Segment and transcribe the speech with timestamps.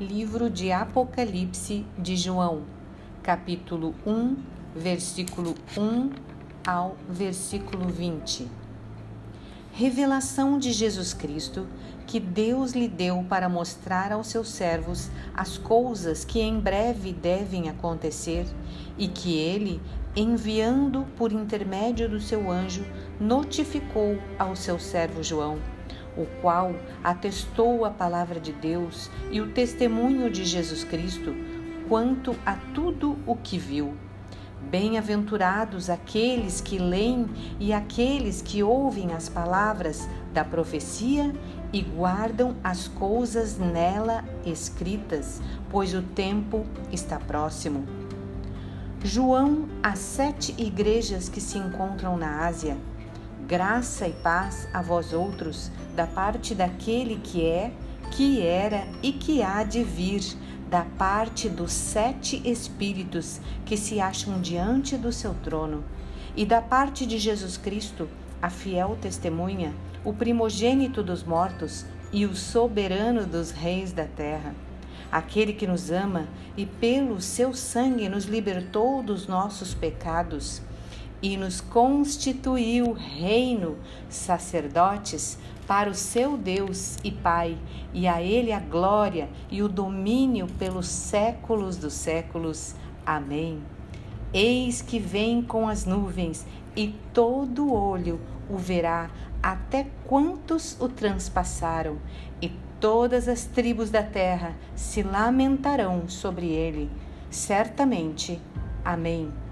[0.00, 2.62] Livro de Apocalipse de João,
[3.20, 4.36] capítulo 1,
[4.72, 6.10] versículo 1
[6.64, 8.46] ao versículo 20.
[9.72, 11.66] Revelação de Jesus Cristo
[12.06, 17.68] que Deus lhe deu para mostrar aos seus servos as coisas que em breve devem
[17.68, 18.46] acontecer
[18.96, 19.82] e que ele,
[20.14, 22.86] enviando por intermédio do seu anjo,
[23.18, 25.58] notificou ao seu servo João
[26.18, 31.34] o qual atestou a palavra de Deus e o testemunho de Jesus Cristo
[31.88, 33.94] quanto a tudo o que viu.
[34.70, 37.26] Bem-aventurados aqueles que leem
[37.58, 41.32] e aqueles que ouvem as palavras da profecia
[41.72, 45.40] e guardam as coisas nela escritas,
[45.70, 47.86] pois o tempo está próximo.
[49.02, 52.76] João, às sete igrejas que se encontram na Ásia,
[53.48, 57.72] Graça e paz a vós outros, da parte daquele que é,
[58.10, 60.20] que era e que há de vir,
[60.68, 65.82] da parte dos sete Espíritos que se acham diante do seu trono,
[66.36, 68.06] e da parte de Jesus Cristo,
[68.42, 69.72] a fiel testemunha,
[70.04, 74.54] o primogênito dos mortos e o soberano dos reis da terra.
[75.10, 80.60] Aquele que nos ama e pelo seu sangue nos libertou dos nossos pecados
[81.22, 83.76] e nos constituiu reino,
[84.08, 87.58] sacerdotes para o seu Deus e Pai,
[87.92, 92.74] e a Ele a glória e o domínio pelos séculos dos séculos.
[93.04, 93.62] Amém.
[94.32, 96.46] Eis que vem com as nuvens,
[96.76, 99.10] e todo olho o verá,
[99.42, 101.98] até quantos o transpassaram,
[102.40, 106.90] e todas as tribos da terra se lamentarão sobre ele.
[107.30, 108.40] Certamente.
[108.84, 109.47] Amém.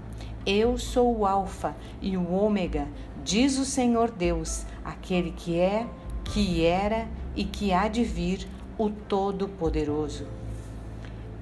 [0.49, 2.87] Eu sou o Alfa e o Ômega,
[3.21, 5.85] diz o Senhor Deus, aquele que é,
[6.23, 10.25] que era e que há de vir, o Todo-Poderoso.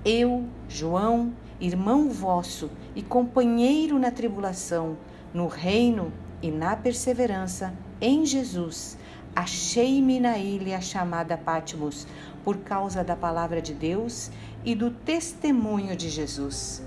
[0.03, 4.98] Eu, João, irmão vosso e companheiro na tribulação,
[5.32, 6.11] no reino
[6.42, 8.98] e na perseverança em Jesus,
[9.36, 12.08] achei-me na ilha chamada Patmos,
[12.44, 14.32] por causa da palavra de Deus
[14.64, 16.82] e do testemunho de Jesus.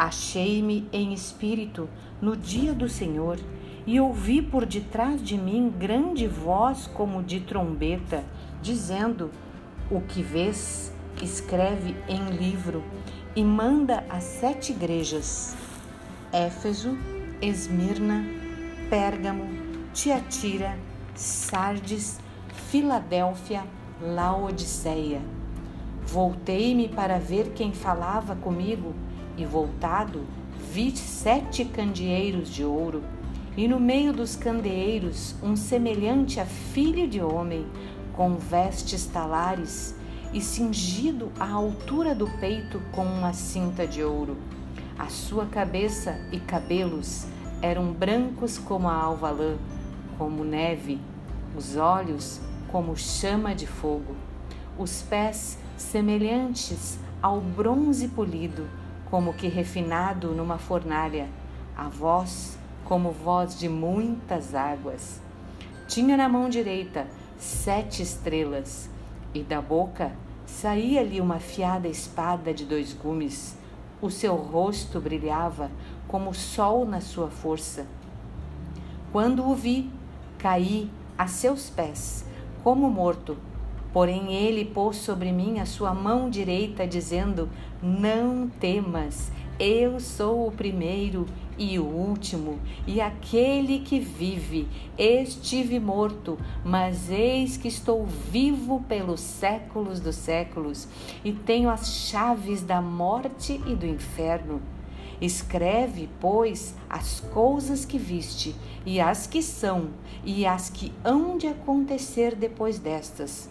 [0.00, 1.86] Achei-me em espírito
[2.22, 3.38] no dia do Senhor
[3.86, 8.24] e ouvi por detrás de mim grande voz como de trombeta,
[8.62, 9.30] dizendo:
[9.90, 10.90] O que vês,
[11.20, 12.82] escreve em livro
[13.36, 15.54] e manda às sete igrejas:
[16.32, 16.96] Éfeso,
[17.42, 18.24] Esmirna,
[18.88, 19.50] Pérgamo,
[19.92, 20.78] Tiatira,
[21.14, 22.18] Sardes,
[22.70, 23.64] Filadélfia,
[24.00, 25.20] Laodiceia.
[26.06, 28.94] Voltei-me para ver quem falava comigo
[29.40, 30.26] e voltado,
[30.72, 33.02] vi sete candeeiros de ouro,
[33.56, 37.66] e no meio dos candeeiros um semelhante a filho de homem,
[38.12, 39.94] com vestes talares
[40.32, 44.36] e cingido à altura do peito com uma cinta de ouro.
[44.98, 47.26] A sua cabeça e cabelos
[47.62, 49.56] eram brancos como a alva lã,
[50.18, 51.00] como neve,
[51.56, 54.14] os olhos como chama de fogo,
[54.78, 58.79] os pés semelhantes ao bronze polido
[59.10, 61.28] como que refinado numa fornalha,
[61.76, 65.20] a voz como voz de muitas águas.
[65.88, 67.06] Tinha na mão direita
[67.38, 68.88] sete estrelas,
[69.32, 70.12] e da boca
[70.44, 73.56] saía-lhe uma afiada espada de dois gumes.
[74.02, 75.70] O seu rosto brilhava
[76.08, 77.86] como o sol na sua força.
[79.12, 79.90] Quando o vi,
[80.38, 82.24] caí a seus pés,
[82.62, 83.36] como morto.
[83.92, 87.48] Porém, ele pôs sobre mim a sua mão direita, dizendo:
[87.82, 91.26] Não temas, eu sou o primeiro
[91.58, 94.68] e o último, e aquele que vive.
[94.96, 100.86] Estive morto, mas eis que estou vivo pelos séculos dos séculos,
[101.24, 104.62] e tenho as chaves da morte e do inferno.
[105.20, 108.54] Escreve, pois, as coisas que viste,
[108.86, 109.88] e as que são,
[110.24, 113.50] e as que hão de acontecer depois destas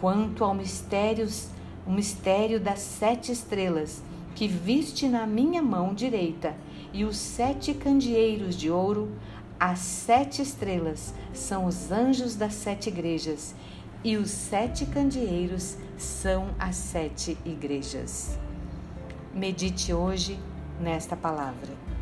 [0.00, 1.48] quanto ao mistérios,
[1.86, 4.02] o mistério das sete estrelas
[4.34, 6.54] que viste na minha mão direita
[6.92, 9.10] e os sete candeeiros de ouro,
[9.58, 13.54] as sete estrelas são os anjos das sete igrejas
[14.04, 18.38] e os sete candeeiros são as sete igrejas.
[19.34, 20.38] Medite hoje
[20.80, 21.97] nesta palavra.